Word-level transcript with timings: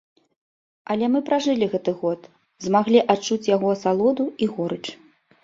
Але 0.93 1.09
мы 1.15 1.19
пражылі 1.27 1.67
гэты 1.73 1.91
год, 1.99 2.21
змаглі 2.69 3.05
адчуць 3.17 3.47
яго 3.55 3.67
асалоду 3.75 4.29
і 4.47 4.51
горыч. 4.57 4.83